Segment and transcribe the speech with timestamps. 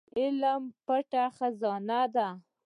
[0.19, 2.27] علم يوه پټه خزانه ده.